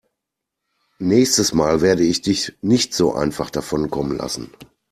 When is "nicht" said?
2.63-2.95